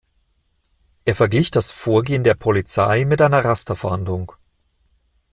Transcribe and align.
Er 1.05 1.13
verglich 1.13 1.51
das 1.51 1.71
Vorgehen 1.71 2.23
der 2.23 2.33
Polizei 2.33 3.05
mit 3.05 3.21
einer 3.21 3.45
Rasterfahndung. 3.45 4.31